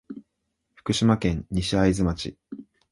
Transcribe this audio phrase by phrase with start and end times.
[0.73, 2.35] 福島県西会津町